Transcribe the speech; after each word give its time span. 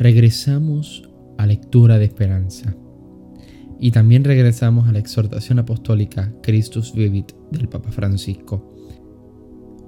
Regresamos 0.00 1.06
a 1.36 1.44
lectura 1.44 1.98
de 1.98 2.06
esperanza 2.06 2.74
y 3.78 3.90
también 3.90 4.24
regresamos 4.24 4.88
a 4.88 4.92
la 4.92 4.98
exhortación 4.98 5.58
apostólica 5.58 6.32
Christus 6.42 6.94
Vivit 6.94 7.32
del 7.50 7.68
Papa 7.68 7.92
Francisco. 7.92 8.74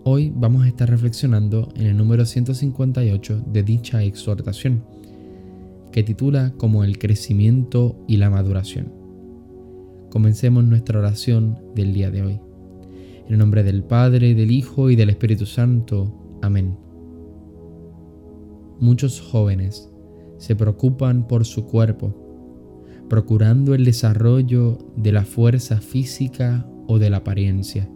Hoy 0.05 0.31
vamos 0.37 0.65
a 0.65 0.69
estar 0.69 0.91
reflexionando 0.91 1.73
en 1.77 1.87
el 1.87 1.97
número 1.97 2.27
158 2.27 3.43
de 3.47 3.63
dicha 3.63 4.03
exhortación, 4.03 4.85
que 5.93 6.03
titula 6.03 6.53
como 6.59 6.85
el 6.85 6.99
crecimiento 6.99 8.05
y 8.07 8.19
la 8.19 8.29
maduración. 8.29 8.93
Comencemos 10.11 10.63
nuestra 10.63 10.99
oración 10.99 11.59
del 11.75 11.95
día 11.95 12.11
de 12.11 12.21
hoy. 12.21 12.41
En 13.29 13.33
el 13.33 13.39
nombre 13.39 13.63
del 13.63 13.83
Padre, 13.83 14.35
del 14.35 14.51
Hijo 14.51 14.91
y 14.91 14.97
del 14.97 15.09
Espíritu 15.09 15.47
Santo. 15.47 16.39
Amén. 16.43 16.77
Muchos 18.79 19.19
jóvenes 19.19 19.89
se 20.43 20.57
preocupan 20.57 21.29
por 21.29 21.45
su 21.45 21.67
cuerpo, 21.67 22.17
procurando 23.09 23.75
el 23.75 23.85
desarrollo 23.85 24.77
de 24.97 25.13
la 25.13 25.25
fuerza 25.25 25.81
física 25.81 26.67
o 26.89 26.99
de 26.99 27.11
la 27.11 27.19
apariencia. 27.19 27.89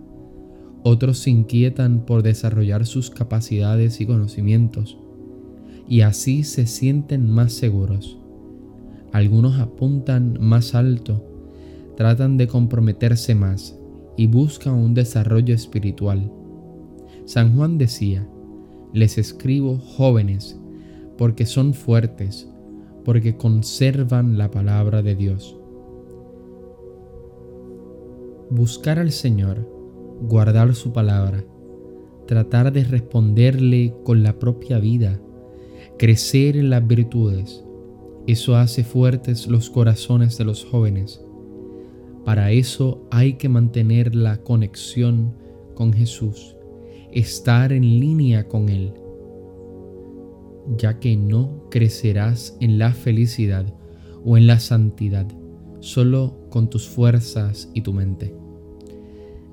Otros 0.84 1.18
se 1.18 1.30
inquietan 1.30 2.06
por 2.06 2.22
desarrollar 2.22 2.86
sus 2.86 3.10
capacidades 3.10 4.00
y 4.00 4.06
conocimientos, 4.06 4.96
y 5.88 6.02
así 6.02 6.44
se 6.44 6.66
sienten 6.66 7.28
más 7.28 7.52
seguros. 7.52 8.16
Algunos 9.10 9.58
apuntan 9.58 10.38
más 10.40 10.76
alto, 10.76 11.24
tratan 11.96 12.36
de 12.36 12.46
comprometerse 12.46 13.34
más 13.34 13.76
y 14.16 14.28
buscan 14.28 14.74
un 14.74 14.94
desarrollo 14.94 15.52
espiritual. 15.52 16.30
San 17.24 17.56
Juan 17.56 17.76
decía, 17.76 18.24
les 18.92 19.18
escribo 19.18 19.78
jóvenes, 19.78 20.60
porque 21.18 21.46
son 21.46 21.74
fuertes, 21.74 22.48
porque 23.04 23.36
conservan 23.36 24.36
la 24.36 24.50
palabra 24.50 25.02
de 25.02 25.14
Dios. 25.14 25.56
Buscar 28.50 28.98
al 28.98 29.10
Señor, 29.10 29.68
guardar 30.22 30.74
su 30.74 30.92
palabra, 30.92 31.44
tratar 32.26 32.72
de 32.72 32.84
responderle 32.84 33.94
con 34.04 34.22
la 34.22 34.38
propia 34.38 34.78
vida, 34.78 35.20
crecer 35.98 36.56
en 36.56 36.70
las 36.70 36.86
virtudes, 36.86 37.64
eso 38.26 38.56
hace 38.56 38.82
fuertes 38.82 39.46
los 39.46 39.70
corazones 39.70 40.36
de 40.36 40.44
los 40.44 40.64
jóvenes. 40.64 41.22
Para 42.24 42.50
eso 42.50 43.06
hay 43.10 43.34
que 43.34 43.48
mantener 43.48 44.16
la 44.16 44.38
conexión 44.38 45.34
con 45.74 45.92
Jesús, 45.92 46.56
estar 47.12 47.72
en 47.72 47.82
línea 47.82 48.48
con 48.48 48.68
Él 48.68 48.92
ya 50.76 50.98
que 50.98 51.16
no 51.16 51.68
crecerás 51.70 52.56
en 52.60 52.78
la 52.78 52.92
felicidad 52.92 53.66
o 54.24 54.36
en 54.36 54.46
la 54.46 54.58
santidad 54.58 55.26
solo 55.80 56.48
con 56.50 56.68
tus 56.68 56.88
fuerzas 56.88 57.70
y 57.74 57.82
tu 57.82 57.92
mente. 57.92 58.34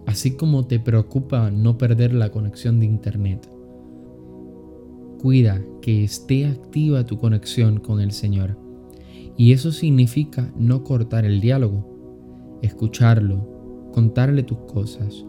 Así 0.06 0.32
como 0.36 0.66
te 0.66 0.80
preocupa 0.80 1.52
no 1.52 1.78
perder 1.78 2.14
la 2.14 2.32
conexión 2.32 2.80
de 2.80 2.88
Internet, 2.88 3.50
cuida 5.22 5.64
que 5.82 6.04
esté 6.04 6.46
activa 6.46 7.06
tu 7.06 7.18
conexión 7.18 7.80
con 7.80 8.02
el 8.02 8.12
Señor. 8.12 8.58
Y 9.38 9.54
eso 9.54 9.72
significa 9.72 10.54
no 10.58 10.84
cortar 10.84 11.26
el 11.26 11.40
diálogo, 11.40 12.60
escucharlo, 12.62 13.90
contarle 13.94 14.44
tus 14.44 14.58
cosas. 14.60 15.26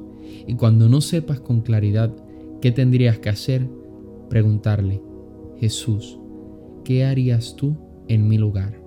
Y 0.47 0.55
cuando 0.57 0.89
no 0.89 1.01
sepas 1.01 1.41
con 1.41 1.61
claridad 1.61 2.15
qué 2.61 2.73
tendrías 2.73 3.19
que 3.19 3.29
hacer, 3.29 3.69
preguntarle, 4.29 5.01
Jesús, 5.59 6.19
¿qué 6.85 7.05
harías 7.05 7.57
tú 7.57 7.77
en 8.09 8.29
mi 8.29 8.39
lugar? 8.39 8.84